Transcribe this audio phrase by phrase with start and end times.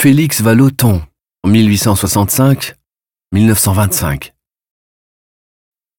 [0.00, 1.02] Félix Vallotton,
[1.44, 4.30] 1865-1925.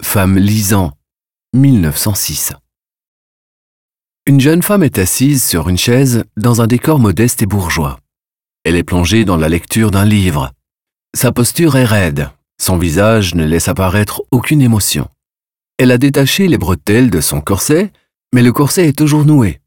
[0.02, 0.94] Femme lisant,
[1.54, 2.54] 1906.
[4.26, 8.00] Une jeune femme est assise sur une chaise dans un décor modeste et bourgeois.
[8.64, 10.54] Elle est plongée dans la lecture d'un livre.
[11.14, 15.10] Sa posture est raide, son visage ne laisse apparaître aucune émotion.
[15.78, 17.92] Elle a détaché les bretelles de son corset,
[18.34, 19.60] mais le corset est toujours noué.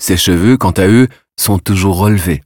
[0.00, 2.42] Ses cheveux, quant à eux, sont toujours relevés.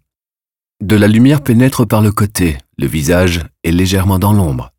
[0.83, 4.73] De la lumière pénètre par le côté, le visage est légèrement dans l'ombre.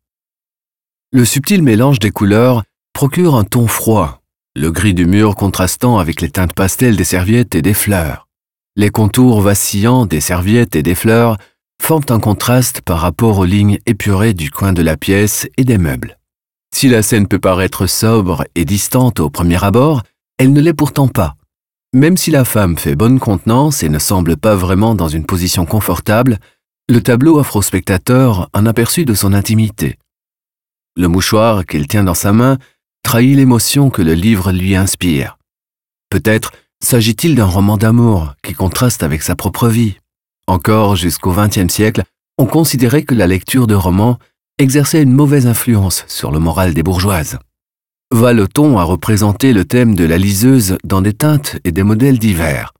[1.12, 2.62] Le subtil mélange des couleurs
[2.92, 4.20] procure un ton froid,
[4.54, 8.28] le gris du mur contrastant avec les teintes pastel des serviettes et des fleurs.
[8.76, 11.38] Les contours vacillants des serviettes et des fleurs
[11.80, 15.78] forment un contraste par rapport aux lignes épurées du coin de la pièce et des
[15.78, 16.18] meubles.
[16.74, 20.02] Si la scène peut paraître sobre et distante au premier abord,
[20.36, 21.34] elle ne l'est pourtant pas.
[21.94, 25.64] Même si la femme fait bonne contenance et ne semble pas vraiment dans une position
[25.64, 26.40] confortable,
[26.88, 29.96] le tableau offre au spectateur un aperçu de son intimité.
[30.96, 32.58] Le mouchoir qu'elle tient dans sa main
[33.04, 35.38] trahit l'émotion que le livre lui inspire.
[36.10, 36.50] Peut-être
[36.82, 39.94] s'agit-il d'un roman d'amour qui contraste avec sa propre vie.
[40.48, 42.02] Encore jusqu'au XXe siècle,
[42.38, 44.18] on considérait que la lecture de romans
[44.58, 47.38] exerçait une mauvaise influence sur le moral des bourgeoises.
[48.14, 52.72] Valeton a représenté le thème de la liseuse dans des teintes et des modèles divers.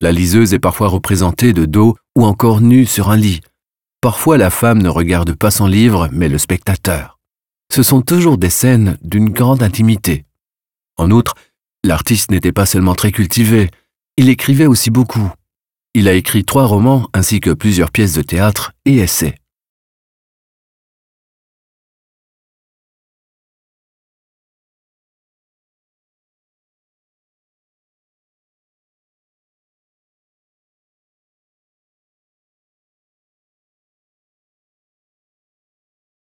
[0.00, 3.42] La liseuse est parfois représentée de dos ou encore nue sur un lit.
[4.00, 7.18] Parfois la femme ne regarde pas son livre mais le spectateur.
[7.70, 10.24] Ce sont toujours des scènes d'une grande intimité.
[10.96, 11.34] En outre,
[11.84, 13.70] l'artiste n'était pas seulement très cultivé,
[14.16, 15.30] il écrivait aussi beaucoup.
[15.92, 19.34] Il a écrit trois romans ainsi que plusieurs pièces de théâtre et essais.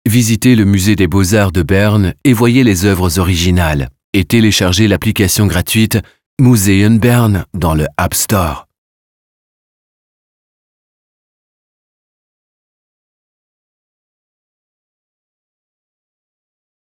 [0.09, 5.45] Visitez le musée des beaux-arts de Berne et voyez les œuvres originales et téléchargez l'application
[5.45, 5.99] gratuite
[6.41, 8.68] Museum Bern dans le App Store.